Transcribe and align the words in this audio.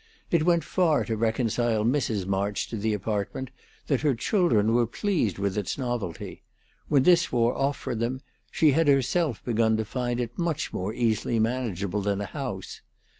It 0.31 0.47
went 0.47 0.63
far 0.63 1.05
to 1.05 1.15
reconcile 1.15 1.85
Mrs. 1.85 2.25
March 2.25 2.67
to 2.69 2.75
the 2.75 2.91
apartment 2.91 3.51
that 3.85 4.01
her 4.01 4.15
children 4.15 4.73
were 4.73 4.87
pleased 4.87 5.37
with 5.37 5.59
its 5.59 5.77
novelty; 5.77 6.41
when 6.87 7.03
this 7.03 7.31
wore 7.31 7.53
off 7.55 7.77
for 7.77 7.93
them, 7.93 8.21
she 8.49 8.71
had 8.71 8.87
herself 8.87 9.45
begun 9.45 9.77
to 9.77 9.85
find 9.85 10.19
it 10.19 10.39
much 10.39 10.73
more 10.73 10.91
easily 10.91 11.37
manageable 11.37 12.01
than 12.01 12.19
a 12.19 12.25
house. 12.25 12.81